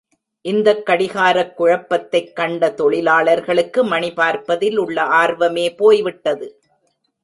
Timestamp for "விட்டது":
6.01-6.59